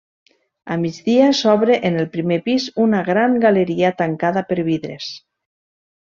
A 0.75 0.77
migdia 0.83 1.25
s'obre 1.39 1.75
en 1.89 1.99
el 2.03 2.07
primer 2.15 2.39
pis 2.47 2.65
una 2.87 3.01
gran 3.09 3.35
galeria 3.47 3.91
tancada 4.03 4.43
per 4.53 4.57
vidres. 4.71 5.11